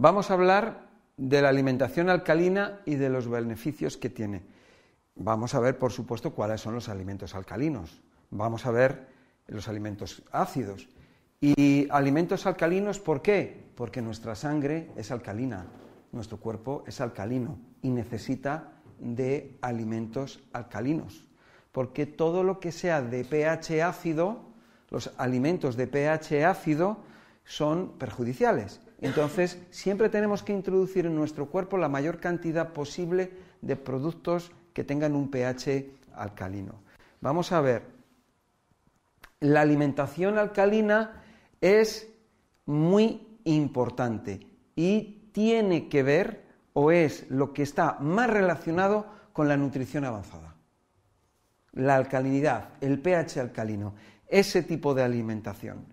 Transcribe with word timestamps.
Vamos 0.00 0.30
a 0.30 0.34
hablar 0.34 0.86
de 1.16 1.42
la 1.42 1.48
alimentación 1.48 2.08
alcalina 2.08 2.78
y 2.84 2.94
de 2.94 3.08
los 3.08 3.28
beneficios 3.28 3.96
que 3.96 4.08
tiene. 4.08 4.42
Vamos 5.16 5.56
a 5.56 5.58
ver, 5.58 5.76
por 5.76 5.90
supuesto, 5.90 6.34
cuáles 6.34 6.60
son 6.60 6.74
los 6.74 6.88
alimentos 6.88 7.34
alcalinos. 7.34 8.00
Vamos 8.30 8.64
a 8.64 8.70
ver 8.70 9.08
los 9.48 9.66
alimentos 9.66 10.22
ácidos. 10.30 10.88
Y 11.40 11.88
alimentos 11.90 12.46
alcalinos, 12.46 13.00
¿por 13.00 13.22
qué? 13.22 13.70
Porque 13.74 14.00
nuestra 14.00 14.36
sangre 14.36 14.92
es 14.94 15.10
alcalina, 15.10 15.66
nuestro 16.12 16.38
cuerpo 16.38 16.84
es 16.86 17.00
alcalino 17.00 17.58
y 17.82 17.90
necesita 17.90 18.74
de 19.00 19.58
alimentos 19.62 20.44
alcalinos. 20.52 21.26
Porque 21.72 22.06
todo 22.06 22.44
lo 22.44 22.60
que 22.60 22.70
sea 22.70 23.02
de 23.02 23.24
pH 23.24 23.82
ácido, 23.82 24.44
los 24.90 25.10
alimentos 25.18 25.76
de 25.76 25.88
pH 25.88 26.44
ácido 26.46 26.98
son 27.48 27.98
perjudiciales. 27.98 28.80
Entonces, 29.00 29.58
siempre 29.70 30.10
tenemos 30.10 30.42
que 30.42 30.52
introducir 30.52 31.06
en 31.06 31.16
nuestro 31.16 31.46
cuerpo 31.46 31.78
la 31.78 31.88
mayor 31.88 32.20
cantidad 32.20 32.74
posible 32.74 33.32
de 33.62 33.74
productos 33.74 34.52
que 34.74 34.84
tengan 34.84 35.14
un 35.14 35.30
pH 35.30 35.90
alcalino. 36.14 36.74
Vamos 37.22 37.50
a 37.52 37.62
ver, 37.62 37.82
la 39.40 39.62
alimentación 39.62 40.36
alcalina 40.36 41.22
es 41.60 42.08
muy 42.66 43.26
importante 43.44 44.46
y 44.76 45.30
tiene 45.32 45.88
que 45.88 46.02
ver 46.02 46.44
o 46.74 46.90
es 46.90 47.30
lo 47.30 47.54
que 47.54 47.62
está 47.62 47.96
más 48.00 48.28
relacionado 48.28 49.06
con 49.32 49.48
la 49.48 49.56
nutrición 49.56 50.04
avanzada. 50.04 50.54
La 51.72 51.94
alcalinidad, 51.94 52.70
el 52.82 53.00
pH 53.00 53.40
alcalino, 53.40 53.94
ese 54.26 54.62
tipo 54.62 54.94
de 54.94 55.02
alimentación. 55.02 55.86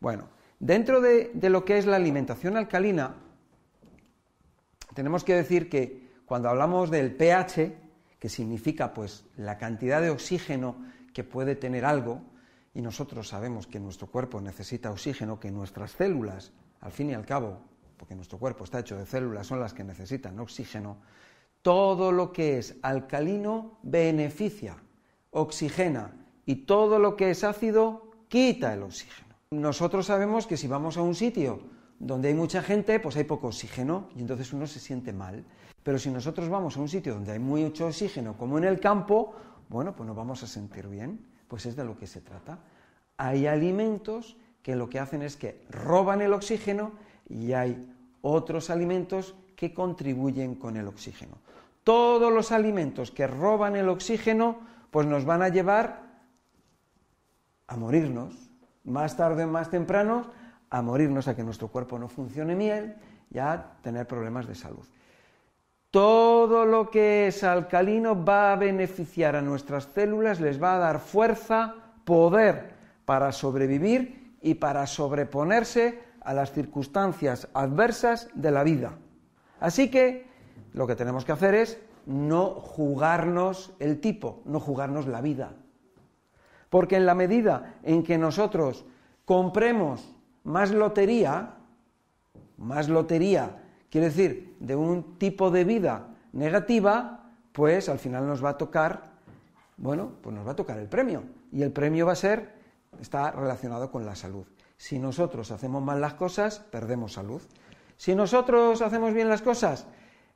Bueno, 0.00 0.28
dentro 0.62 1.00
de, 1.00 1.32
lo 1.50 1.64
que 1.64 1.76
es 1.76 1.86
la 1.86 1.96
alimentación 1.96 2.56
alcalina, 2.56 3.16
tenemos 4.94 5.24
que 5.24 5.34
decir 5.34 5.68
que 5.68 6.08
cuando 6.24 6.48
hablamos 6.48 6.90
del 6.90 7.12
pH, 7.14 7.74
que 8.20 8.28
significa 8.28 8.94
pues 8.94 9.24
la 9.36 9.58
cantidad 9.58 10.00
de 10.00 10.10
oxígeno 10.10 10.76
que 11.12 11.24
puede 11.24 11.56
tener 11.56 11.84
algo, 11.84 12.22
y 12.74 12.80
nosotros 12.80 13.28
sabemos 13.28 13.66
que 13.66 13.80
nuestro 13.80 14.06
cuerpo 14.06 14.40
necesita 14.40 14.92
oxígeno, 14.92 15.40
que 15.40 15.50
nuestras 15.50 15.90
células, 15.92 16.52
al 16.80 16.92
fin 16.92 17.10
y 17.10 17.14
al 17.14 17.26
cabo, 17.26 17.58
porque 17.96 18.14
nuestro 18.14 18.38
cuerpo 18.38 18.62
está 18.64 18.78
hecho 18.78 18.96
de 18.96 19.04
células, 19.04 19.48
son 19.48 19.58
las 19.58 19.74
que 19.74 19.82
necesitan 19.82 20.38
oxígeno, 20.38 20.98
todo 21.60 22.12
lo 22.12 22.32
que 22.32 22.58
es 22.58 22.76
alcalino 22.82 23.78
beneficia, 23.82 24.76
oxigena, 25.32 26.12
y 26.46 26.66
todo 26.66 27.00
lo 27.00 27.16
que 27.16 27.30
es 27.30 27.42
ácido 27.42 28.12
quita 28.28 28.72
el 28.74 28.84
oxígeno. 28.84 29.31
Nosotros 29.52 30.06
sabemos 30.06 30.46
que 30.46 30.56
si 30.56 30.66
vamos 30.66 30.96
a 30.96 31.02
un 31.02 31.14
sitio 31.14 31.60
donde 31.98 32.28
hay 32.28 32.34
mucha 32.34 32.62
gente, 32.62 32.98
pues 32.98 33.16
hay 33.16 33.24
poco 33.24 33.48
oxígeno 33.48 34.08
y 34.16 34.20
entonces 34.20 34.50
uno 34.54 34.66
se 34.66 34.80
siente 34.80 35.12
mal. 35.12 35.44
Pero 35.82 35.98
si 35.98 36.08
nosotros 36.08 36.48
vamos 36.48 36.78
a 36.78 36.80
un 36.80 36.88
sitio 36.88 37.12
donde 37.12 37.32
hay 37.32 37.38
mucho 37.38 37.86
oxígeno, 37.86 38.34
como 38.38 38.56
en 38.56 38.64
el 38.64 38.80
campo, 38.80 39.34
bueno, 39.68 39.94
pues 39.94 40.06
nos 40.06 40.16
vamos 40.16 40.42
a 40.42 40.46
sentir 40.46 40.86
bien. 40.86 41.20
Pues 41.48 41.66
es 41.66 41.76
de 41.76 41.84
lo 41.84 41.98
que 41.98 42.06
se 42.06 42.22
trata. 42.22 42.60
Hay 43.18 43.46
alimentos 43.46 44.38
que 44.62 44.74
lo 44.74 44.88
que 44.88 44.98
hacen 44.98 45.20
es 45.20 45.36
que 45.36 45.66
roban 45.68 46.22
el 46.22 46.32
oxígeno 46.32 46.92
y 47.28 47.52
hay 47.52 47.94
otros 48.22 48.70
alimentos 48.70 49.34
que 49.54 49.74
contribuyen 49.74 50.54
con 50.54 50.78
el 50.78 50.88
oxígeno. 50.88 51.36
Todos 51.84 52.32
los 52.32 52.52
alimentos 52.52 53.10
que 53.10 53.26
roban 53.26 53.76
el 53.76 53.90
oxígeno, 53.90 54.60
pues 54.90 55.06
nos 55.06 55.26
van 55.26 55.42
a 55.42 55.50
llevar 55.50 56.22
a 57.66 57.76
morirnos, 57.76 58.51
más 58.84 59.16
tarde 59.16 59.44
o 59.44 59.48
más 59.48 59.70
temprano, 59.70 60.26
a 60.70 60.82
morirnos, 60.82 61.28
a 61.28 61.36
que 61.36 61.44
nuestro 61.44 61.68
cuerpo 61.68 61.98
no 61.98 62.08
funcione 62.08 62.54
bien 62.54 62.96
y 63.30 63.38
a 63.38 63.74
tener 63.82 64.06
problemas 64.06 64.46
de 64.46 64.54
salud. 64.54 64.86
Todo 65.90 66.64
lo 66.64 66.90
que 66.90 67.26
es 67.26 67.44
alcalino 67.44 68.24
va 68.24 68.52
a 68.52 68.56
beneficiar 68.56 69.36
a 69.36 69.42
nuestras 69.42 69.84
células, 69.84 70.40
les 70.40 70.62
va 70.62 70.76
a 70.76 70.78
dar 70.78 71.00
fuerza, 71.00 71.74
poder 72.04 72.74
para 73.04 73.32
sobrevivir 73.32 74.38
y 74.40 74.54
para 74.54 74.86
sobreponerse 74.86 76.00
a 76.20 76.32
las 76.32 76.52
circunstancias 76.52 77.48
adversas 77.52 78.28
de 78.34 78.50
la 78.50 78.64
vida. 78.64 78.98
Así 79.60 79.90
que 79.90 80.26
lo 80.72 80.86
que 80.86 80.96
tenemos 80.96 81.24
que 81.24 81.32
hacer 81.32 81.54
es 81.54 81.78
no 82.06 82.46
jugarnos 82.54 83.74
el 83.78 84.00
tipo, 84.00 84.42
no 84.44 84.60
jugarnos 84.60 85.06
la 85.06 85.20
vida. 85.20 85.52
Porque 86.72 86.96
en 86.96 87.04
la 87.04 87.14
medida 87.14 87.74
en 87.82 88.02
que 88.02 88.16
nosotros 88.16 88.86
compremos 89.26 90.10
más 90.42 90.70
lotería, 90.70 91.50
más 92.56 92.88
lotería 92.88 93.58
quiere 93.90 94.06
decir, 94.06 94.56
de 94.58 94.74
un 94.74 95.18
tipo 95.18 95.50
de 95.50 95.64
vida 95.64 96.08
negativa, 96.32 97.30
pues 97.52 97.90
al 97.90 97.98
final 97.98 98.26
nos 98.26 98.42
va 98.42 98.48
a 98.48 98.56
tocar, 98.56 99.02
bueno, 99.76 100.12
pues 100.22 100.34
nos 100.34 100.46
va 100.46 100.52
a 100.52 100.56
tocar 100.56 100.78
el 100.78 100.88
premio. 100.88 101.24
Y 101.52 101.60
el 101.60 101.72
premio 101.72 102.06
va 102.06 102.12
a 102.12 102.16
ser, 102.16 102.54
está 102.98 103.32
relacionado 103.32 103.90
con 103.90 104.06
la 104.06 104.14
salud. 104.14 104.46
Si 104.78 104.98
nosotros 104.98 105.50
hacemos 105.50 105.82
mal 105.82 106.00
las 106.00 106.14
cosas, 106.14 106.60
perdemos 106.70 107.12
salud. 107.12 107.42
Si 107.98 108.14
nosotros 108.14 108.80
hacemos 108.80 109.12
bien 109.12 109.28
las 109.28 109.42
cosas, 109.42 109.84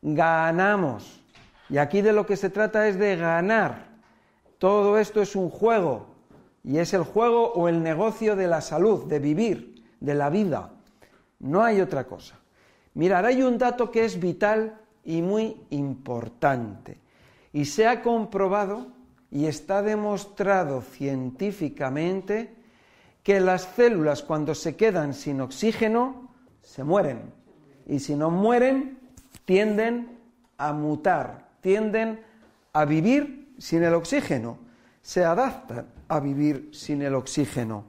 ganamos. 0.03 1.25
Y 1.71 1.79
aquí 1.79 2.03
de 2.03 2.13
lo 2.13 2.27
que 2.27 2.37
se 2.37 2.51
trata 2.51 2.89
es 2.89 2.99
de 2.99 3.17
ganar. 3.17 3.87
Todo 4.59 4.99
esto 4.99 5.23
es 5.23 5.35
un 5.35 5.49
juego. 5.49 6.16
Y 6.67 6.79
es 6.79 6.93
el 6.95 7.05
juego 7.05 7.53
o 7.53 7.69
el 7.69 7.81
negocio 7.81 8.35
de 8.35 8.49
la 8.49 8.61
salud, 8.61 9.05
de 9.05 9.21
vivir, 9.21 9.85
de 10.01 10.15
la 10.15 10.29
vida. 10.29 10.73
No 11.39 11.63
hay 11.63 11.81
otra 11.81 12.05
cosa. 12.05 12.41
Mirad, 12.95 13.25
hay 13.25 13.43
un 13.43 13.57
dato 13.57 13.93
que 13.93 14.05
es 14.05 14.19
vital 14.19 14.81
y 15.05 15.23
muy 15.23 15.63
importante. 15.71 16.99
Y 17.53 17.67
se 17.67 17.87
ha 17.87 18.03
comprobado 18.03 18.89
y 19.31 19.47
está 19.47 19.81
demostrado 19.81 20.83
científicamente 20.83 22.53
que 23.23 23.39
las 23.39 23.63
células 23.63 24.23
cuando 24.23 24.53
se 24.53 24.75
quedan 24.75 25.15
sin 25.15 25.41
oxígeno 25.41 26.33
se 26.63 26.83
mueren. 26.83 27.33
Y 27.87 28.01
si 28.01 28.17
no 28.17 28.31
mueren, 28.31 28.99
tienden 29.45 30.19
a 30.59 30.73
mutar, 30.73 31.47
tienden 31.61 32.21
a 32.73 32.85
vivir 32.85 33.55
sin 33.57 33.85
el 33.85 33.95
oxígeno, 33.95 34.59
se 35.01 35.25
adaptan 35.25 35.96
a 36.09 36.21
vivir 36.21 36.71
sin 36.73 37.03
el 37.03 37.15
oxígeno, 37.15 37.87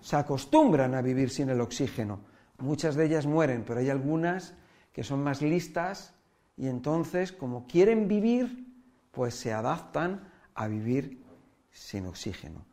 se 0.00 0.16
acostumbran 0.16 0.94
a 0.94 1.02
vivir 1.02 1.30
sin 1.30 1.48
el 1.48 1.60
oxígeno. 1.60 2.20
Muchas 2.58 2.94
de 2.94 3.06
ellas 3.06 3.26
mueren, 3.26 3.64
pero 3.66 3.80
hay 3.80 3.90
algunas 3.90 4.54
que 4.92 5.02
son 5.02 5.22
más 5.22 5.42
listas 5.42 6.14
y 6.56 6.68
entonces, 6.68 7.32
como 7.32 7.66
quieren 7.66 8.08
vivir, 8.08 8.66
pues 9.10 9.34
se 9.34 9.52
adaptan 9.52 10.30
a 10.54 10.68
vivir 10.68 11.22
sin 11.70 12.06
oxígeno. 12.06 12.64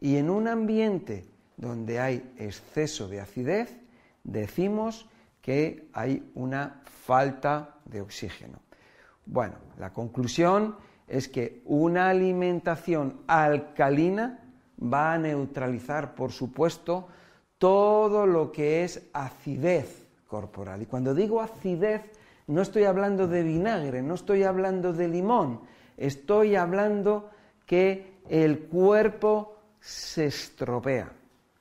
Y 0.00 0.16
en 0.16 0.30
un 0.30 0.48
ambiente 0.48 1.24
donde 1.56 2.00
hay 2.00 2.32
exceso 2.36 3.08
de 3.08 3.20
acidez, 3.20 3.76
decimos 4.24 5.08
que 5.40 5.88
hay 5.92 6.30
una 6.34 6.82
falta 6.84 7.78
de 7.84 8.00
oxígeno. 8.00 8.60
Bueno, 9.26 9.54
la 9.78 9.92
conclusión 9.92 10.76
es 11.12 11.28
que 11.28 11.60
una 11.66 12.08
alimentación 12.08 13.20
alcalina 13.26 14.40
va 14.82 15.12
a 15.12 15.18
neutralizar, 15.18 16.14
por 16.14 16.32
supuesto, 16.32 17.06
todo 17.58 18.26
lo 18.26 18.50
que 18.50 18.82
es 18.82 19.02
acidez 19.12 20.06
corporal. 20.26 20.80
Y 20.80 20.86
cuando 20.86 21.14
digo 21.14 21.42
acidez, 21.42 22.00
no 22.46 22.62
estoy 22.62 22.84
hablando 22.84 23.28
de 23.28 23.42
vinagre, 23.42 24.00
no 24.00 24.14
estoy 24.14 24.44
hablando 24.44 24.94
de 24.94 25.08
limón, 25.08 25.60
estoy 25.98 26.56
hablando 26.56 27.28
que 27.66 28.14
el 28.30 28.60
cuerpo 28.60 29.58
se 29.80 30.26
estropea, 30.26 31.12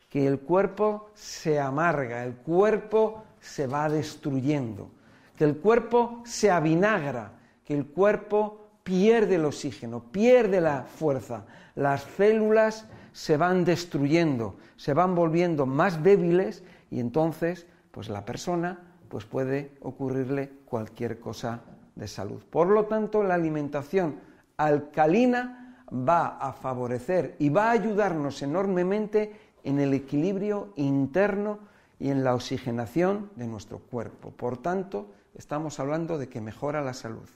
que 0.09 0.25
el 0.27 0.39
cuerpo 0.39 1.09
se 1.13 1.59
amarga, 1.59 2.23
el 2.23 2.35
cuerpo 2.35 3.23
se 3.41 3.67
va 3.67 3.89
destruyendo, 3.89 4.89
que 5.35 5.43
el 5.43 5.57
cuerpo 5.57 6.21
se 6.23 6.49
avinagra, 6.49 7.33
que 7.65 7.73
el 7.73 7.87
cuerpo 7.87 8.60
pierde 8.83 9.35
el 9.35 9.45
oxígeno, 9.45 10.03
pierde 10.11 10.61
la 10.61 10.83
fuerza, 10.83 11.45
las 11.75 12.03
células 12.03 12.87
se 13.13 13.37
van 13.37 13.65
destruyendo, 13.65 14.55
se 14.77 14.93
van 14.93 15.15
volviendo 15.15 15.65
más 15.65 16.03
débiles 16.03 16.63
y 16.89 16.99
entonces 16.99 17.67
pues 17.91 18.09
la 18.09 18.25
persona 18.25 18.79
pues 19.09 19.25
puede 19.25 19.71
ocurrirle 19.81 20.51
cualquier 20.65 21.19
cosa 21.19 21.61
de 21.95 22.07
salud. 22.07 22.41
Por 22.49 22.67
lo 22.67 22.85
tanto, 22.85 23.23
la 23.23 23.35
alimentación 23.35 24.15
alcalina 24.57 25.85
va 25.91 26.37
a 26.37 26.53
favorecer 26.53 27.35
y 27.37 27.49
va 27.49 27.67
a 27.67 27.71
ayudarnos 27.71 28.41
enormemente 28.41 29.35
en 29.63 29.79
el 29.79 29.93
equilibrio 29.93 30.73
interno 30.77 31.59
y 31.99 32.09
en 32.09 32.23
la 32.23 32.33
oxigenación 32.33 33.29
de 33.35 33.47
nuestro 33.47 33.79
cuerpo. 33.79 34.31
Por 34.31 34.57
tanto, 34.57 35.11
estamos 35.35 35.79
hablando 35.79 36.17
de 36.17 36.29
que 36.29 36.41
mejora 36.41 36.81
la 36.81 36.93
salud. 36.93 37.27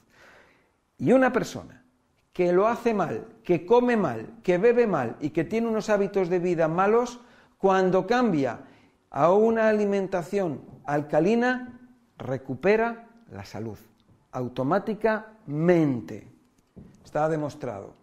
Y 0.98 1.12
una 1.12 1.32
persona 1.32 1.84
que 2.36 2.52
lo 2.52 2.68
hace 2.68 2.94
mal, 2.94 3.28
que 3.44 3.66
come 3.66 3.96
mal, 3.96 4.40
que 4.44 4.58
bebe 4.58 4.88
mal 4.88 5.16
y 5.22 5.30
que 5.30 5.46
tiene 5.46 5.68
unos 5.68 5.90
hábitos 5.90 6.28
de 6.30 6.40
vida 6.40 6.68
malos, 6.68 7.22
cuando 7.58 8.06
cambia 8.06 8.60
a 9.10 9.32
una 9.32 9.70
alimentación 9.70 10.62
alcalina, 10.84 11.80
recupera 12.18 13.08
la 13.32 13.46
salud, 13.46 13.78
automáticamente. 14.32 16.28
Está 17.04 17.30
demostrado. 17.30 17.96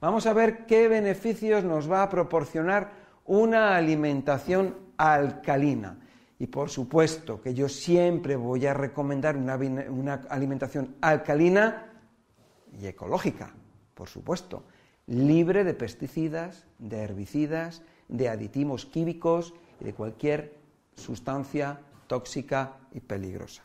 Vamos 0.00 0.26
a 0.26 0.32
ver 0.32 0.64
qué 0.66 0.88
beneficios 0.88 1.62
nos 1.64 1.90
va 1.90 2.02
a 2.02 2.08
proporcionar 2.08 2.92
una 3.26 3.76
alimentación 3.76 4.76
alcalina. 4.96 5.98
Y 6.38 6.46
por 6.46 6.70
supuesto 6.70 7.40
que 7.42 7.52
yo 7.52 7.68
siempre 7.68 8.36
voy 8.36 8.66
a 8.66 8.74
recomendar 8.74 9.36
una, 9.36 9.56
una 9.56 10.22
alimentación 10.30 10.96
alcalina 11.00 11.93
y 12.80 12.86
ecológica, 12.86 13.52
por 13.94 14.08
supuesto, 14.08 14.64
libre 15.06 15.64
de 15.64 15.74
pesticidas, 15.74 16.66
de 16.78 16.98
herbicidas, 16.98 17.82
de 18.08 18.28
aditivos 18.28 18.86
químicos 18.86 19.54
y 19.80 19.84
de 19.84 19.94
cualquier 19.94 20.56
sustancia 20.96 21.80
tóxica 22.06 22.76
y 22.92 23.00
peligrosa. 23.00 23.62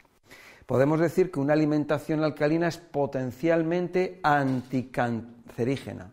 Podemos 0.65 1.00
decir 1.00 1.31
que 1.31 1.39
una 1.39 1.53
alimentación 1.53 2.23
alcalina 2.23 2.67
es 2.67 2.77
potencialmente 2.77 4.19
anticancerígena 4.23 6.12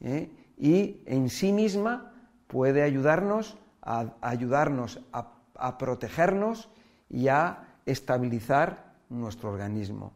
¿eh? 0.00 0.28
y 0.58 1.02
en 1.06 1.30
sí 1.30 1.52
misma 1.52 2.12
puede 2.48 2.82
ayudarnos 2.82 3.56
a, 3.82 4.14
ayudarnos 4.20 5.00
a 5.12 5.78
protegernos 5.78 6.68
y 7.08 7.28
a 7.28 7.76
estabilizar 7.86 8.94
nuestro 9.08 9.50
organismo. 9.50 10.12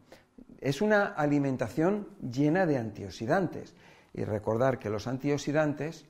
Es 0.61 0.81
una 0.81 1.07
alimentación 1.07 2.07
llena 2.21 2.65
de 2.65 2.77
antioxidantes. 2.77 3.75
Y 4.13 4.23
recordar 4.23 4.77
que 4.77 4.89
los 4.89 5.07
antioxidantes 5.07 6.05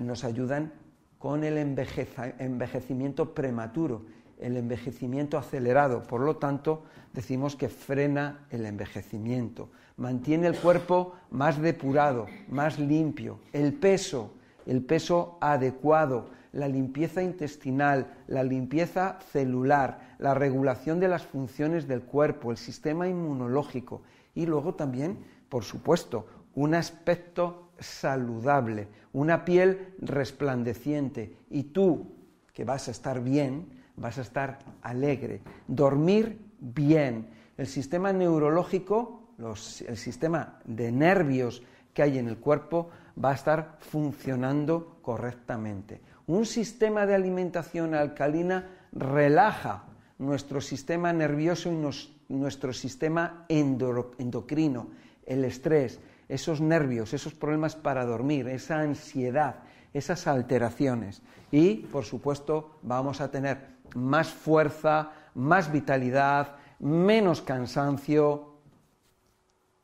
nos 0.00 0.24
ayudan 0.24 0.72
con 1.18 1.44
el 1.44 1.56
envejecimiento 1.58 3.34
prematuro, 3.34 4.06
el 4.40 4.56
envejecimiento 4.56 5.38
acelerado. 5.38 6.02
Por 6.02 6.22
lo 6.22 6.36
tanto, 6.36 6.84
decimos 7.12 7.54
que 7.54 7.68
frena 7.68 8.46
el 8.50 8.66
envejecimiento, 8.66 9.70
mantiene 9.98 10.48
el 10.48 10.56
cuerpo 10.56 11.14
más 11.30 11.60
depurado, 11.60 12.26
más 12.48 12.78
limpio, 12.78 13.38
el 13.52 13.74
peso, 13.74 14.32
el 14.66 14.82
peso 14.82 15.38
adecuado, 15.40 16.30
la 16.52 16.68
limpieza 16.68 17.22
intestinal, 17.22 18.12
la 18.28 18.42
limpieza 18.42 19.18
celular, 19.32 20.16
la 20.18 20.34
regulación 20.34 21.00
de 21.00 21.08
las 21.08 21.24
funciones 21.24 21.88
del 21.88 22.02
cuerpo, 22.02 22.50
el 22.50 22.58
sistema 22.58 23.08
inmunológico 23.08 24.02
y 24.34 24.46
luego 24.46 24.74
también, 24.74 25.18
por 25.48 25.64
supuesto, 25.64 26.26
un 26.54 26.74
aspecto 26.74 27.70
saludable, 27.78 28.88
una 29.12 29.44
piel 29.44 29.94
resplandeciente 30.00 31.36
y 31.50 31.64
tú, 31.64 32.12
que 32.52 32.64
vas 32.64 32.88
a 32.88 32.90
estar 32.90 33.22
bien, 33.22 33.66
vas 33.96 34.18
a 34.18 34.22
estar 34.22 34.58
alegre, 34.82 35.40
dormir 35.66 36.38
bien. 36.60 37.28
El 37.56 37.66
sistema 37.66 38.12
neurológico, 38.12 39.22
el 39.38 39.96
sistema 39.96 40.60
de 40.64 40.92
nervios 40.92 41.62
que 41.94 42.02
hay 42.02 42.18
en 42.18 42.28
el 42.28 42.38
cuerpo 42.38 42.90
va 43.22 43.30
a 43.30 43.34
estar 43.34 43.76
funcionando 43.80 44.98
correctamente. 45.02 46.00
Un 46.26 46.46
sistema 46.46 47.06
de 47.06 47.14
alimentación 47.14 47.94
alcalina 47.94 48.68
relaja 48.92 49.84
nuestro 50.18 50.60
sistema 50.60 51.12
nervioso 51.12 51.70
y 51.70 52.34
nuestro 52.34 52.72
sistema 52.72 53.44
endocrino, 53.48 54.88
el 55.26 55.44
estrés, 55.44 56.00
esos 56.28 56.60
nervios, 56.60 57.12
esos 57.12 57.34
problemas 57.34 57.74
para 57.74 58.04
dormir, 58.06 58.48
esa 58.48 58.80
ansiedad, 58.80 59.56
esas 59.92 60.26
alteraciones. 60.26 61.22
Y, 61.50 61.74
por 61.74 62.04
supuesto, 62.04 62.78
vamos 62.82 63.20
a 63.20 63.30
tener 63.30 63.72
más 63.94 64.30
fuerza, 64.30 65.10
más 65.34 65.70
vitalidad, 65.70 66.56
menos 66.78 67.42
cansancio, 67.42 68.56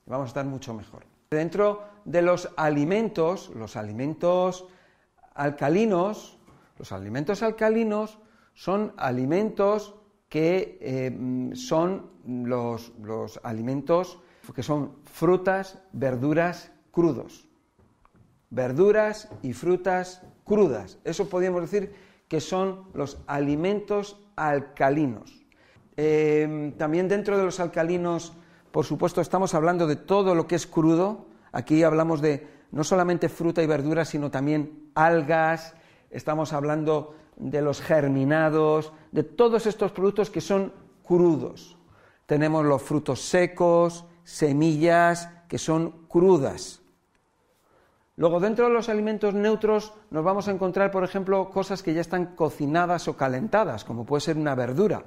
vamos 0.06 0.26
a 0.26 0.28
estar 0.28 0.46
mucho 0.46 0.72
mejor. 0.72 1.04
Dentro 1.30 1.84
de 2.08 2.22
los 2.22 2.50
alimentos, 2.56 3.50
los 3.54 3.76
alimentos 3.76 4.66
alcalinos, 5.34 6.38
los 6.78 6.92
alimentos 6.92 7.42
alcalinos 7.42 8.18
son 8.54 8.94
alimentos 8.96 9.94
que 10.28 10.78
eh, 10.80 11.54
son 11.54 12.10
los, 12.24 12.92
los 13.02 13.38
alimentos 13.42 14.18
que 14.54 14.62
son 14.62 14.96
frutas, 15.04 15.78
verduras 15.92 16.72
crudos. 16.90 17.46
Verduras 18.50 19.28
y 19.42 19.52
frutas 19.52 20.22
crudas. 20.44 20.98
Eso 21.04 21.28
podríamos 21.28 21.60
decir 21.60 21.94
que 22.28 22.40
son 22.40 22.88
los 22.94 23.18
alimentos 23.26 24.18
alcalinos. 24.36 25.44
Em, 25.96 26.72
también 26.72 27.08
dentro 27.08 27.36
de 27.36 27.44
los 27.44 27.60
alcalinos, 27.60 28.32
por 28.70 28.86
supuesto, 28.86 29.20
estamos 29.20 29.54
hablando 29.54 29.86
de 29.86 29.96
todo 29.96 30.34
lo 30.34 30.46
que 30.46 30.54
es 30.54 30.66
crudo. 30.66 31.27
Aquí 31.52 31.82
hablamos 31.82 32.20
de 32.20 32.46
no 32.70 32.84
solamente 32.84 33.28
fruta 33.28 33.62
y 33.62 33.66
verdura, 33.66 34.04
sino 34.04 34.30
también 34.30 34.90
algas. 34.94 35.74
Estamos 36.10 36.52
hablando 36.52 37.14
de 37.36 37.62
los 37.62 37.80
germinados, 37.80 38.92
de 39.12 39.22
todos 39.22 39.66
estos 39.66 39.92
productos 39.92 40.30
que 40.30 40.40
son 40.40 40.72
crudos. 41.02 41.76
Tenemos 42.26 42.64
los 42.64 42.82
frutos 42.82 43.22
secos, 43.22 44.04
semillas 44.24 45.30
que 45.48 45.58
son 45.58 46.06
crudas. 46.08 46.82
Luego, 48.16 48.40
dentro 48.40 48.66
de 48.66 48.74
los 48.74 48.88
alimentos 48.88 49.32
neutros 49.32 49.94
nos 50.10 50.24
vamos 50.24 50.48
a 50.48 50.50
encontrar, 50.50 50.90
por 50.90 51.04
ejemplo, 51.04 51.50
cosas 51.50 51.84
que 51.84 51.94
ya 51.94 52.00
están 52.00 52.34
cocinadas 52.34 53.06
o 53.06 53.16
calentadas, 53.16 53.84
como 53.84 54.04
puede 54.04 54.22
ser 54.22 54.36
una 54.36 54.56
verdura. 54.56 55.04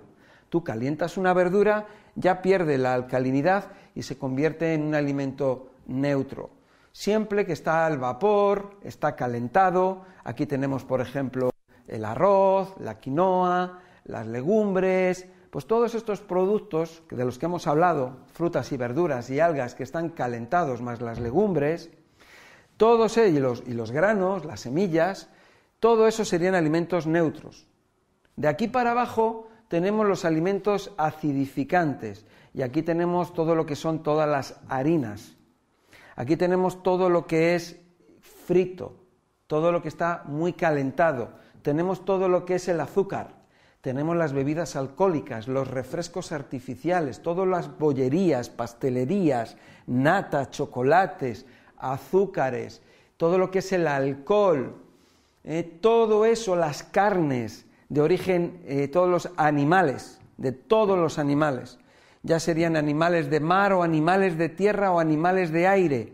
Tú 0.47 0.63
calientas 0.63 1.17
una 1.17 1.33
verdura, 1.33 1.87
ya 2.15 2.41
pierde 2.41 2.77
la 2.77 2.93
alcalinidad 2.93 3.73
y 3.95 4.03
se 4.03 4.17
convierte 4.17 4.73
en 4.73 4.83
un 4.83 4.95
alimento 4.95 5.70
neutro. 5.87 6.51
Siempre 6.91 7.45
que 7.45 7.53
está 7.53 7.85
al 7.85 7.97
vapor, 7.97 8.77
está 8.83 9.15
calentado. 9.15 10.03
Aquí 10.23 10.45
tenemos, 10.45 10.83
por 10.83 11.01
ejemplo, 11.01 11.51
el 11.87 12.05
arroz, 12.05 12.75
la 12.79 12.99
quinoa, 12.99 13.79
las 14.05 14.27
legumbres, 14.27 15.27
pues 15.51 15.67
todos 15.67 15.95
estos 15.95 16.21
productos 16.21 17.03
de 17.09 17.25
los 17.25 17.37
que 17.37 17.45
hemos 17.45 17.67
hablado, 17.67 18.17
frutas 18.33 18.71
y 18.71 18.77
verduras 18.77 19.29
y 19.29 19.39
algas 19.39 19.75
que 19.75 19.83
están 19.83 20.09
calentados, 20.09 20.81
más 20.81 21.01
las 21.01 21.19
legumbres, 21.19 21.89
todos 22.77 23.17
ellos 23.17 23.61
y 23.67 23.73
los 23.73 23.91
granos, 23.91 24.45
las 24.45 24.61
semillas, 24.61 25.29
todo 25.79 26.07
eso 26.07 26.23
serían 26.25 26.55
alimentos 26.55 27.05
neutros. 27.05 27.67
De 28.35 28.47
aquí 28.47 28.67
para 28.67 28.91
abajo 28.91 29.49
tenemos 29.67 30.07
los 30.07 30.25
alimentos 30.25 30.93
acidificantes 30.97 32.25
y 32.53 32.61
aquí 32.61 32.81
tenemos 32.81 33.33
todo 33.33 33.55
lo 33.55 33.65
que 33.65 33.75
son 33.75 34.03
todas 34.03 34.27
las 34.27 34.59
harinas. 34.69 35.35
Aquí 36.15 36.37
tenemos 36.37 36.83
todo 36.83 37.09
lo 37.09 37.27
que 37.27 37.55
es 37.55 37.79
frito, 38.19 38.95
todo 39.47 39.71
lo 39.71 39.81
que 39.81 39.87
está 39.87 40.23
muy 40.25 40.53
calentado. 40.53 41.29
Tenemos 41.61 42.05
todo 42.05 42.27
lo 42.27 42.45
que 42.45 42.55
es 42.55 42.67
el 42.67 42.79
azúcar, 42.79 43.41
tenemos 43.81 44.15
las 44.15 44.33
bebidas 44.33 44.75
alcohólicas, 44.75 45.47
los 45.47 45.67
refrescos 45.67 46.31
artificiales, 46.31 47.21
todas 47.21 47.47
las 47.47 47.77
bollerías, 47.79 48.49
pastelerías, 48.49 49.57
nata, 49.87 50.49
chocolates, 50.51 51.45
azúcares, 51.77 52.81
todo 53.17 53.39
lo 53.39 53.49
que 53.49 53.59
es 53.59 53.71
el 53.71 53.87
alcohol, 53.87 54.75
eh, 55.43 55.79
todo 55.81 56.25
eso, 56.25 56.55
las 56.55 56.83
carnes 56.83 57.65
de 57.89 58.01
origen, 58.01 58.61
eh, 58.65 58.87
todos 58.87 59.09
los 59.09 59.29
animales, 59.37 60.19
de 60.37 60.51
todos 60.51 60.97
los 60.97 61.17
animales, 61.17 61.79
ya 62.23 62.39
serían 62.39 62.75
animales 62.75 63.29
de 63.29 63.39
mar 63.39 63.73
o 63.73 63.83
animales 63.83 64.37
de 64.37 64.49
tierra 64.49 64.91
o 64.91 64.99
animales 64.99 65.51
de 65.51 65.67
aire, 65.67 66.13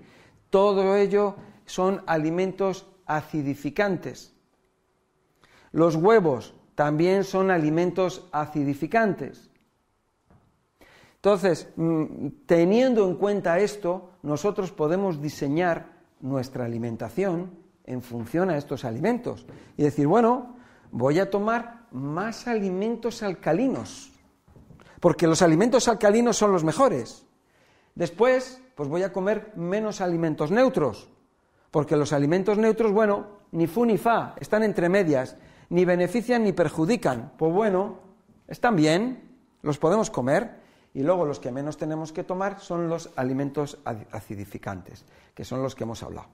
todo 0.49 0.95
ello 0.95 1.35
son 1.65 2.01
alimentos 2.07 2.87
acidificantes. 3.05 4.33
Los 5.71 5.95
huevos, 5.95 6.53
también 6.77 7.23
son 7.23 7.49
alimentos 7.49 8.27
acidificantes. 8.31 9.49
Entonces, 11.15 11.69
mm, 11.75 12.27
teniendo 12.45 13.07
en 13.07 13.15
cuenta 13.15 13.57
esto, 13.57 14.11
nosotros 14.21 14.71
podemos 14.71 15.19
diseñar 15.19 15.97
nuestra 16.21 16.65
alimentación 16.65 17.49
en 17.83 18.03
función 18.03 18.51
a 18.51 18.57
estos 18.57 18.85
alimentos 18.85 19.47
y 19.75 19.81
decir, 19.81 20.05
bueno, 20.05 20.55
voy 20.91 21.17
a 21.17 21.31
tomar 21.31 21.87
más 21.91 22.47
alimentos 22.47 23.23
alcalinos, 23.23 24.11
porque 24.99 25.27
los 25.27 25.41
alimentos 25.41 25.87
alcalinos 25.87 26.37
son 26.37 26.51
los 26.51 26.63
mejores. 26.63 27.25
Después, 27.95 28.61
pues 28.75 28.89
voy 28.89 29.03
a 29.03 29.11
comer 29.11 29.53
menos 29.55 30.01
alimentos 30.01 30.51
neutros, 30.51 31.09
porque 31.71 31.95
los 31.95 32.13
alimentos 32.13 32.57
neutros, 32.57 32.91
bueno, 32.91 33.37
ni 33.51 33.67
fu 33.67 33.85
ni 33.85 33.97
fa, 33.97 34.35
están 34.39 34.63
entre 34.63 34.89
medias 34.89 35.37
ni 35.69 35.85
benefician 35.85 36.43
ni 36.43 36.53
perjudican. 36.53 37.33
Pues 37.37 37.53
bueno, 37.53 37.99
están 38.47 38.75
bien, 38.75 39.37
los 39.61 39.77
podemos 39.77 40.09
comer. 40.09 40.65
Y 40.93 41.03
luego 41.03 41.25
los 41.25 41.39
que 41.39 41.51
menos 41.51 41.77
tenemos 41.77 42.11
que 42.11 42.23
tomar 42.23 42.59
son 42.59 42.89
los 42.89 43.11
alimentos 43.15 43.77
acidificantes, 44.11 45.05
que 45.35 45.45
son 45.45 45.61
los 45.61 45.75
que 45.75 45.83
hemos 45.83 46.01
hablado. 46.01 46.29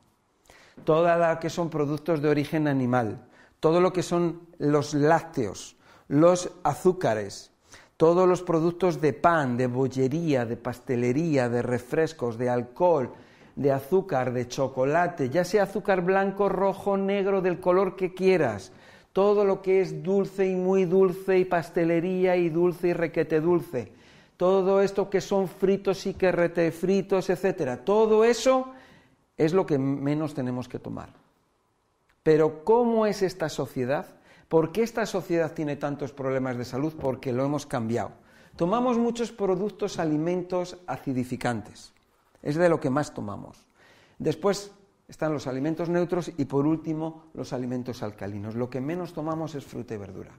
Todo 0.85 1.17
lo 1.17 1.39
que 1.39 1.49
son 1.49 1.69
productos 1.69 2.21
de 2.21 2.29
origen 2.29 2.67
animal, 2.67 3.27
todo 3.59 3.81
lo 3.81 3.91
que 3.91 4.03
son 4.03 4.47
los 4.59 4.93
lácteos, 4.93 5.75
los 6.07 6.51
azúcares, 6.63 7.52
todos 7.97 8.27
los 8.27 8.41
productos 8.41 8.99
de 9.01 9.13
pan, 9.13 9.57
de 9.57 9.67
bollería, 9.67 10.45
de 10.45 10.57
pastelería, 10.57 11.49
de 11.49 11.61
refrescos, 11.61 12.37
de 12.37 12.49
alcohol, 12.49 13.11
de 13.55 13.71
azúcar, 13.71 14.33
de 14.33 14.47
chocolate, 14.47 15.29
ya 15.29 15.43
sea 15.43 15.63
azúcar 15.63 16.01
blanco, 16.01 16.49
rojo, 16.49 16.97
negro, 16.97 17.41
del 17.41 17.59
color 17.59 17.95
que 17.95 18.13
quieras, 18.13 18.71
todo 19.13 19.45
lo 19.45 19.61
que 19.61 19.81
es 19.81 20.01
dulce 20.01 20.47
y 20.47 20.55
muy 20.55 20.85
dulce 20.85 21.37
y 21.37 21.45
pastelería 21.45 22.35
y 22.35 22.49
dulce 22.49 22.89
y 22.89 22.93
requete 22.93 23.39
dulce, 23.39 23.91
todo 24.37 24.81
esto 24.81 25.09
que 25.09 25.21
son 25.21 25.47
fritos 25.47 26.07
y 26.07 26.15
que 26.15 26.31
rete 26.31 26.71
fritos, 26.71 27.29
etcétera, 27.29 27.85
todo 27.85 28.23
eso 28.23 28.73
es 29.37 29.53
lo 29.53 29.65
que 29.65 29.77
menos 29.77 30.33
tenemos 30.33 30.67
que 30.67 30.79
tomar. 30.79 31.09
Pero 32.23 32.63
¿cómo 32.63 33.05
es 33.05 33.21
esta 33.21 33.49
sociedad? 33.49 34.07
¿Por 34.53 34.71
qué 34.71 34.83
esta 34.83 35.07
sociedad 35.07 35.51
tiene 35.51 35.77
tantos 35.77 36.13
problemas 36.13 36.59
de 36.59 36.63
salud? 36.63 36.93
Porque 37.01 37.33
lo 37.33 37.43
hemos 37.43 37.65
cambiado. 37.65 38.11
Tomamos 38.55 38.99
muchos 38.99 39.31
productos, 39.31 39.97
alimentos 39.97 40.77
acidificantes. 40.85 41.91
Es 42.43 42.53
de 42.53 42.69
lo 42.69 42.79
que 42.79 42.91
más 42.91 43.15
tomamos. 43.15 43.65
Después 44.19 44.69
están 45.07 45.33
los 45.33 45.47
alimentos 45.47 45.89
neutros 45.89 46.31
y 46.37 46.45
por 46.45 46.67
último 46.67 47.31
los 47.33 47.51
alimentos 47.51 48.03
alcalinos. 48.03 48.53
Lo 48.53 48.69
que 48.69 48.79
menos 48.79 49.13
tomamos 49.13 49.55
es 49.55 49.65
fruta 49.65 49.95
y 49.95 49.97
verdura 49.97 50.37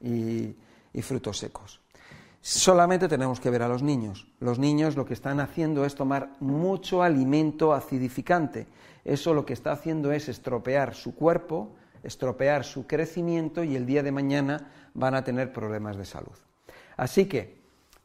y, 0.00 0.54
frutos 1.02 1.38
secos. 1.38 1.80
Solamente 2.40 3.08
tenemos 3.08 3.40
que 3.40 3.50
ver 3.50 3.62
a 3.62 3.68
los 3.68 3.82
niños. 3.82 4.28
Los 4.38 4.60
niños 4.60 4.94
lo 4.94 5.04
que 5.04 5.14
están 5.14 5.40
haciendo 5.40 5.84
es 5.84 5.96
tomar 5.96 6.30
mucho 6.38 7.02
alimento 7.02 7.74
acidificante. 7.74 8.68
Eso 9.04 9.34
lo 9.34 9.44
que 9.44 9.54
está 9.54 9.72
haciendo 9.72 10.12
es 10.12 10.28
estropear 10.28 10.94
su 10.94 11.16
cuerpo, 11.16 11.74
estropear 12.06 12.64
su 12.64 12.86
crecimiento 12.86 13.64
y 13.64 13.76
el 13.76 13.84
día 13.84 14.02
de 14.02 14.12
mañana 14.12 14.70
van 14.94 15.14
a 15.14 15.24
tener 15.24 15.52
problemas 15.52 15.96
de 15.96 16.04
salud. 16.04 16.36
Así 16.96 17.26
que 17.26 17.56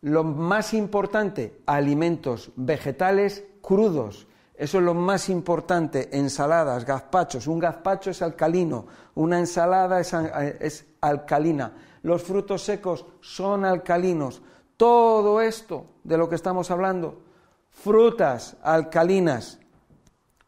lo 0.02 0.24
más 0.24 0.74
importante, 0.74 1.62
alimentos 1.66 2.52
vegetales 2.56 3.46
crudos. 3.62 4.28
Eso 4.56 4.80
es 4.80 4.84
lo 4.84 4.94
más 4.94 5.30
importante, 5.30 6.10
ensaladas, 6.18 6.86
gazpachos. 6.86 7.48
Un 7.48 7.60
gazpacho 7.60 8.10
es 8.10 8.22
alcalino, 8.22 8.86
una 9.16 9.40
ensalada 9.40 10.00
es, 10.00 10.86
alcalina. 11.02 11.74
Los 12.04 12.24
frutos 12.24 12.64
secos 12.64 13.06
son 13.22 13.64
alcalinos. 13.64 14.42
Todo 14.76 15.40
esto 15.40 15.86
de 16.04 16.18
lo 16.18 16.28
que 16.28 16.36
estamos 16.36 16.72
hablando, 16.72 17.22
frutas 17.70 18.58
alcalinas, 18.64 19.60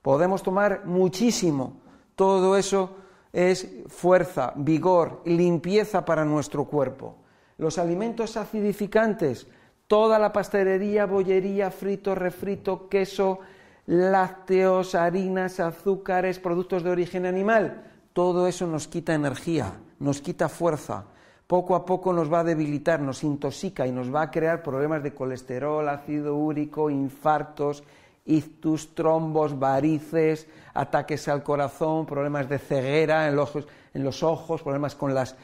podemos 0.02 0.42
tomar 0.42 0.86
muchísimo. 0.86 1.82
Todo 2.16 2.58
eso 2.58 2.96
es 3.34 3.68
fuerza, 3.88 4.54
vigor, 4.56 5.22
limpieza 5.26 6.06
para 6.06 6.24
nuestro 6.24 6.66
cuerpo. 6.66 7.16
Los 7.58 7.80
alimentos 7.80 8.38
acidificantes, 8.38 9.48
toda 9.88 10.20
la 10.20 10.32
pastelería, 10.32 11.08
bollería, 11.08 11.72
frito, 11.72 12.14
refrito, 12.14 12.88
queso, 12.88 13.40
lácteos, 13.88 14.96
harinas, 14.96 15.60
azúcares, 15.60 16.40
productos 16.40 16.84
de 16.84 16.92
origen 16.92 17.26
animal, 17.26 17.84
todo 18.14 18.48
eso 18.48 18.68
nos 18.68 18.88
quita 18.88 19.14
energía, 19.16 19.74
nos 20.00 20.22
quita 20.22 20.48
fuerza, 20.48 21.06
poco 21.48 21.76
a 21.76 21.86
poco 21.86 22.14
nos 22.14 22.32
va 22.32 22.42
a 22.42 22.44
debilitar, 22.44 23.00
nos 23.00 23.24
intoxica 23.24 23.86
y 23.88 23.92
nos 23.92 24.14
va 24.14 24.22
a 24.22 24.32
crear 24.32 24.64
problemas 24.64 25.04
de 25.04 25.14
colesterol, 25.14 25.90
ácido 25.90 26.36
úrico, 26.36 26.90
infartos, 26.90 27.84
ictus, 28.26 28.96
trombos, 28.96 29.58
varices, 29.58 30.48
ataques 30.74 31.28
al 31.28 31.44
corazón, 31.44 32.06
problemas 32.06 32.48
de 32.50 32.60
ceguera 32.60 33.28
en 33.28 34.04
los 34.04 34.24
ojos, 34.24 34.62
problemas 34.62 34.96
con 34.96 35.14
las 35.14 35.36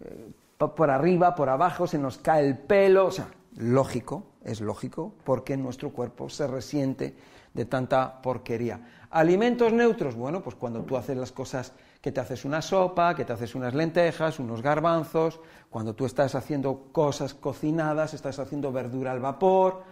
eh, 0.00 0.30
por 0.58 0.90
arriba, 0.90 1.34
por 1.34 1.48
abajo, 1.48 1.86
se 1.86 1.98
nos 1.98 2.18
cae 2.18 2.46
el 2.46 2.58
pelo, 2.58 3.06
o 3.06 3.10
sea, 3.10 3.28
lógico, 3.56 4.24
es 4.44 4.60
lógico, 4.60 5.14
porque 5.24 5.56
nuestro 5.56 5.90
cuerpo 5.90 6.28
se 6.28 6.46
resiente 6.46 7.16
de 7.54 7.64
tanta 7.64 8.20
porquería. 8.20 8.80
Alimentos 9.10 9.72
neutros, 9.72 10.14
bueno, 10.14 10.42
pues 10.42 10.56
cuando 10.56 10.82
tú 10.82 10.96
haces 10.96 11.16
las 11.16 11.32
cosas, 11.32 11.72
que 12.00 12.12
te 12.12 12.20
haces 12.20 12.44
una 12.44 12.60
sopa, 12.62 13.14
que 13.14 13.24
te 13.24 13.32
haces 13.32 13.54
unas 13.54 13.74
lentejas, 13.74 14.38
unos 14.38 14.62
garbanzos, 14.62 15.40
cuando 15.70 15.94
tú 15.94 16.04
estás 16.04 16.34
haciendo 16.34 16.88
cosas 16.92 17.34
cocinadas, 17.34 18.14
estás 18.14 18.38
haciendo 18.38 18.70
verdura 18.70 19.12
al 19.12 19.20
vapor, 19.20 19.82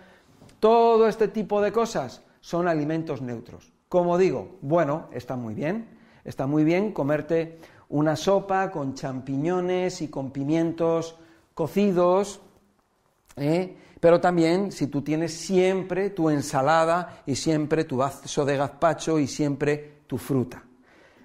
todo 0.61 1.09
este 1.09 1.29
tipo 1.29 1.61
de 1.63 1.73
cosas 1.73 2.23
son 2.41 2.69
alimentos 2.69 3.23
neutros. 3.23 3.73
Como 3.89 4.19
digo, 4.19 4.59
bueno, 4.61 5.09
está 5.13 5.37
muy 5.37 5.55
bien, 5.55 5.89
está 6.25 6.47
muy 6.47 6.65
bien 6.65 6.93
comerte 6.93 7.59
una 7.89 8.17
sopa 8.17 8.71
con 8.71 8.95
champiñones 8.95 10.03
y 10.03 10.09
con 10.09 10.31
pimientos 10.31 11.17
cocidos, 11.55 12.41
¿eh? 13.37 13.77
pero 14.01 14.21
también 14.21 14.71
si 14.71 14.87
tú 14.89 15.03
tienes 15.03 15.33
siempre 15.33 16.11
tu 16.11 16.31
ensalada 16.31 17.23
y 17.27 17.35
siempre 17.35 17.85
tu 17.85 17.97
vaso 17.97 18.45
de 18.45 18.57
gazpacho 18.57 19.19
y 19.19 19.27
siempre 19.27 20.03
tu 20.07 20.19
fruta. 20.19 20.63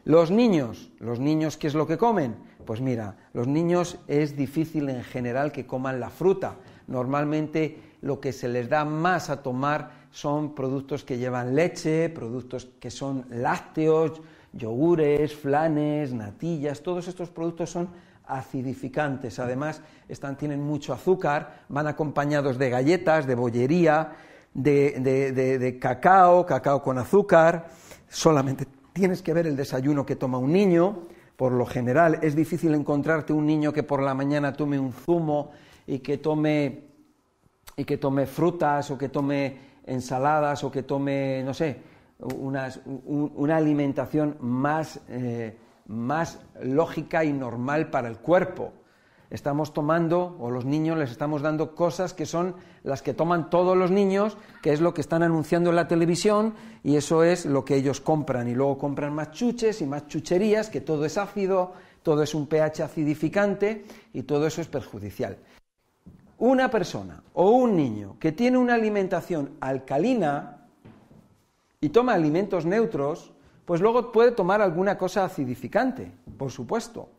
Los 0.06 0.32
niños, 0.32 0.92
los 1.00 1.20
niños, 1.20 1.58
¿qué 1.58 1.68
es 1.68 1.76
lo 1.76 1.88
que 1.88 1.98
comen? 1.98 2.36
Pues 2.66 2.82
mira, 2.82 3.16
los 3.34 3.48
niños 3.48 3.98
es 4.08 4.36
difícil 4.36 4.90
en 4.90 5.04
general 5.04 5.52
que 5.52 5.66
coman 5.66 6.00
la 6.00 6.10
fruta. 6.10 6.56
Normalmente 6.88 7.96
lo 8.02 8.20
que 8.20 8.34
se 8.34 8.48
les 8.48 8.70
da 8.70 8.86
más 8.86 9.30
a 9.30 9.42
tomar 9.42 10.03
son 10.14 10.54
productos 10.54 11.04
que 11.04 11.18
llevan 11.18 11.56
leche, 11.56 12.08
productos 12.10 12.68
que 12.80 12.92
son 12.92 13.26
lácteos, 13.32 14.22
yogures, 14.54 15.36
flanes, 15.36 16.14
natillas, 16.14 16.84
todos 16.84 17.08
estos 17.08 17.32
productos 17.32 17.72
son 17.72 17.90
acidificantes. 18.28 19.40
Además, 19.40 19.82
están, 20.08 20.38
tienen 20.38 20.62
mucho 20.62 20.94
azúcar, 20.94 21.66
van 21.68 21.88
acompañados 21.88 22.60
de 22.60 22.70
galletas, 22.70 23.26
de 23.26 23.34
bollería, 23.34 24.12
de, 24.54 25.78
cacao, 25.82 26.46
cacao 26.46 26.84
con 26.84 27.00
azúcar. 27.00 27.70
Solamente 28.08 28.68
tienes 28.94 29.24
que 29.24 29.34
ver 29.34 29.48
el 29.48 29.56
desayuno 29.56 30.06
que 30.06 30.16
toma 30.16 30.38
un 30.38 30.54
niño. 30.54 31.08
Por 31.36 31.54
lo 31.54 31.66
general, 31.66 32.20
es 32.22 32.36
difícil 32.36 32.76
encontrarte 32.76 33.34
un 33.34 33.48
niño 33.48 33.74
que 33.74 33.82
por 33.82 34.00
la 34.00 34.14
mañana 34.14 34.54
tome 34.54 34.78
un 34.78 34.94
zumo 34.94 35.50
y 35.88 36.00
que 36.00 36.20
tome, 36.20 36.84
y 37.76 37.84
que 37.84 37.98
tome 37.98 38.28
frutas 38.28 38.92
o 38.92 38.98
que 39.00 39.10
tome 39.10 39.73
ensaladas 39.86 40.64
o 40.64 40.72
que 40.72 40.84
tome, 40.84 41.44
no 41.44 41.54
sé, 41.54 41.82
una 42.20 43.58
alimentación 43.58 44.38
más, 44.40 45.02
eh, 45.10 45.58
más 45.88 46.40
lógica 46.62 47.24
y 47.24 47.34
normal 47.34 47.90
para 47.90 48.08
el 48.08 48.18
cuerpo. 48.18 48.74
Estamos 49.30 49.74
tomando, 49.74 50.38
o 50.40 50.52
los 50.52 50.64
niños 50.64 50.98
les 50.98 51.10
estamos 51.10 51.42
dando 51.42 51.74
cosas 51.74 52.14
que 52.14 52.28
son 52.28 52.56
las 52.84 53.02
que 53.02 53.16
toman 53.16 53.50
todos 53.50 53.76
los 53.76 53.90
niños, 53.90 54.38
que 54.62 54.72
es 54.72 54.80
lo 54.80 54.94
que 54.94 55.02
están 55.02 55.24
anunciando 55.24 55.72
en 55.72 55.76
la 55.76 55.88
televisión, 55.88 56.54
y 56.84 56.98
eso 56.98 57.24
es 57.24 57.48
lo 57.48 57.66
que 57.66 57.76
ellos 57.76 58.00
compran. 58.00 58.48
Y 58.48 58.54
luego 58.54 58.78
compran 58.78 59.14
más 59.14 59.32
chuches 59.32 59.82
y 59.82 59.88
más 59.88 60.08
chucherías, 60.08 60.70
que 60.70 60.82
todo 60.82 61.04
es 61.06 61.18
ácido, 61.18 61.74
todo 62.04 62.22
es 62.22 62.36
un 62.36 62.46
pH 62.46 62.84
acidificante, 62.84 63.86
y 64.14 64.22
todo 64.22 64.46
eso 64.46 64.62
es 64.62 64.68
perjudicial 64.68 65.38
una 66.38 66.70
persona 66.70 67.24
o 67.34 67.52
un 67.52 67.76
niño 67.76 68.18
que 68.20 68.32
tiene 68.32 68.58
una 68.58 68.76
alimentación 68.76 69.52
alcalina 69.60 70.68
y 71.80 71.90
toma 71.90 72.14
alimentos 72.14 72.66
neutros, 72.66 73.34
pues 73.66 73.82
luego 73.82 74.12
puede 74.12 74.32
tomar 74.32 74.62
alguna 74.62 74.98
cosa 74.98 75.26
acidificante, 75.26 76.12
por 76.38 76.52
supuesto. 76.52 77.10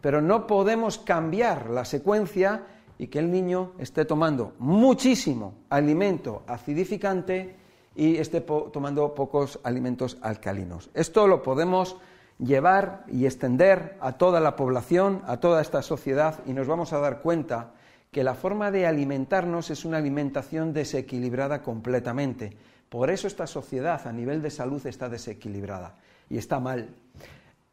Pero 0.00 0.20
no 0.22 0.46
podemos 0.46 0.98
cambiar 0.98 1.70
la 1.70 1.84
secuencia 1.84 2.62
y 2.98 3.08
que 3.08 3.18
el 3.18 3.30
niño 3.30 3.72
esté 3.78 4.04
tomando 4.04 4.54
muchísimo 4.58 5.54
alimento 5.70 6.42
acidificante 6.46 7.56
y 7.94 8.16
esté 8.16 8.40
tomando 8.40 9.14
pocos 9.14 9.58
alimentos 9.64 10.18
alcalinos. 10.20 10.90
Esto 10.94 11.26
lo 11.26 11.42
podemos 11.42 11.96
llevar 12.38 13.04
y 13.08 13.26
extender 13.26 13.96
a 14.00 14.12
toda 14.12 14.40
la 14.40 14.56
población, 14.56 15.22
a 15.26 15.38
toda 15.38 15.60
esta 15.60 15.82
sociedad 15.82 16.40
y 16.46 16.52
nos 16.52 16.68
vamos 16.68 16.92
a 16.92 16.98
dar 16.98 17.20
cuenta 17.20 17.72
que 18.10 18.24
la 18.24 18.34
forma 18.34 18.70
de 18.70 18.86
alimentarnos 18.86 19.70
es 19.70 19.84
una 19.84 19.98
alimentación 19.98 20.72
desequilibrada 20.72 21.62
completamente. 21.62 22.56
Por 22.88 23.10
eso 23.10 23.26
esta 23.26 23.46
sociedad 23.46 24.06
a 24.06 24.12
nivel 24.12 24.40
de 24.40 24.50
salud 24.50 24.84
está 24.86 25.08
desequilibrada 25.08 25.96
y 26.30 26.38
está 26.38 26.58
mal. 26.58 26.88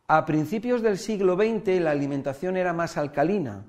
A 0.07 0.25
principios 0.25 0.81
del 0.81 0.97
siglo 0.97 1.35
XX 1.35 1.79
la 1.79 1.91
alimentación 1.91 2.57
era 2.57 2.73
más 2.73 2.97
alcalina. 2.97 3.63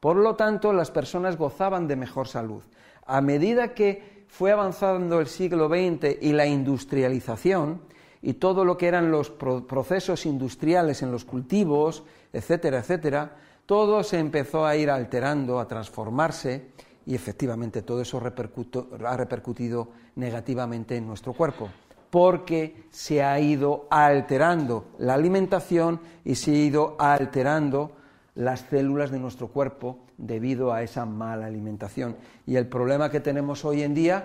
Por 0.00 0.16
lo 0.16 0.34
tanto, 0.34 0.72
las 0.72 0.90
personas 0.90 1.36
gozaban 1.36 1.86
de 1.86 1.96
mejor 1.96 2.26
salud. 2.26 2.62
A 3.06 3.20
medida 3.20 3.74
que 3.74 4.24
fue 4.28 4.52
avanzando 4.52 5.20
el 5.20 5.26
siglo 5.26 5.68
XX 5.68 6.16
y 6.20 6.32
la 6.32 6.46
industrialización 6.46 7.82
y 8.22 8.34
todo 8.34 8.64
lo 8.64 8.76
que 8.76 8.88
eran 8.88 9.10
los 9.10 9.30
procesos 9.30 10.26
industriales 10.26 11.02
en 11.02 11.10
los 11.10 11.24
cultivos, 11.24 12.04
etcétera, 12.32 12.78
etcétera, 12.78 13.36
todo 13.70 14.02
se 14.02 14.18
empezó 14.18 14.66
a 14.66 14.74
ir 14.74 14.90
alterando, 14.90 15.60
a 15.60 15.68
transformarse 15.68 16.72
y 17.06 17.14
efectivamente 17.14 17.82
todo 17.82 18.00
eso 18.00 18.18
ha 18.18 19.16
repercutido 19.16 19.88
negativamente 20.16 20.96
en 20.96 21.06
nuestro 21.06 21.34
cuerpo, 21.34 21.68
porque 22.10 22.88
se 22.90 23.22
ha 23.22 23.38
ido 23.38 23.86
alterando 23.88 24.86
la 24.98 25.14
alimentación 25.14 26.00
y 26.24 26.34
se 26.34 26.50
ha 26.50 26.54
ido 26.54 26.96
alterando 26.98 27.92
las 28.34 28.62
células 28.62 29.12
de 29.12 29.20
nuestro 29.20 29.46
cuerpo 29.46 30.00
debido 30.18 30.72
a 30.72 30.82
esa 30.82 31.06
mala 31.06 31.46
alimentación. 31.46 32.16
Y 32.48 32.56
el 32.56 32.66
problema 32.66 33.08
que 33.08 33.20
tenemos 33.20 33.64
hoy 33.64 33.84
en 33.84 33.94
día 33.94 34.24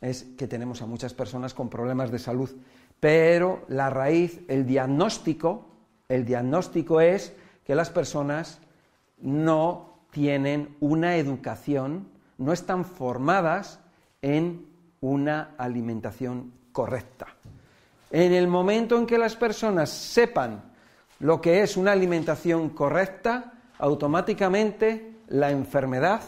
es 0.00 0.22
que 0.38 0.46
tenemos 0.46 0.80
a 0.80 0.86
muchas 0.86 1.12
personas 1.12 1.54
con 1.54 1.68
problemas 1.68 2.12
de 2.12 2.20
salud, 2.20 2.50
pero 3.00 3.64
la 3.66 3.90
raíz, 3.90 4.42
el 4.46 4.64
diagnóstico, 4.64 5.66
el 6.08 6.24
diagnóstico 6.24 7.00
es 7.00 7.32
que 7.64 7.74
las 7.74 7.90
personas 7.90 8.60
no 9.18 10.00
tienen 10.10 10.76
una 10.80 11.16
educación, 11.16 12.08
no 12.38 12.52
están 12.52 12.84
formadas 12.84 13.80
en 14.22 14.66
una 15.00 15.54
alimentación 15.58 16.52
correcta. 16.72 17.26
En 18.10 18.32
el 18.32 18.48
momento 18.48 18.98
en 18.98 19.06
que 19.06 19.18
las 19.18 19.36
personas 19.36 19.90
sepan 19.90 20.72
lo 21.20 21.40
que 21.40 21.62
es 21.62 21.76
una 21.76 21.92
alimentación 21.92 22.70
correcta, 22.70 23.52
automáticamente 23.78 25.16
la 25.28 25.50
enfermedad 25.50 26.22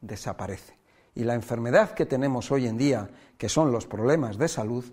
desaparece. 0.00 0.76
Y 1.14 1.24
la 1.24 1.34
enfermedad 1.34 1.92
que 1.92 2.06
tenemos 2.06 2.50
hoy 2.50 2.66
en 2.66 2.78
día, 2.78 3.08
que 3.36 3.48
son 3.48 3.70
los 3.70 3.86
problemas 3.86 4.38
de 4.38 4.48
salud, 4.48 4.84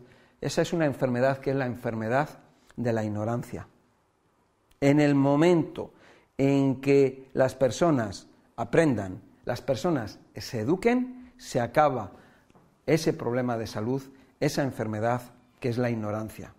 esa 0.42 0.62
es 0.62 0.74
una 0.74 0.86
enfermedad 0.86 1.40
que 1.40 1.52
es 1.52 1.56
la 1.56 1.66
enfermedad 1.66 2.30
de 2.76 2.94
la 2.94 3.04
ignorancia. 3.04 3.68
En 4.82 5.00
el 5.00 5.16
momento 5.16 5.94
en 6.40 6.80
que 6.80 7.30
las 7.34 7.54
personas 7.54 8.28
aprendan, 8.56 9.22
las 9.44 9.62
personas 9.62 10.20
se 10.36 10.62
eduquen, 10.62 11.32
se 11.38 11.60
acaba 11.60 12.14
ese 12.86 13.14
problema 13.14 13.58
de 13.58 13.68
salud, 13.68 14.02
esa 14.40 14.64
enfermedad 14.64 15.22
que 15.60 15.68
es 15.68 15.78
la 15.78 15.90
ignorancia. 15.90 16.54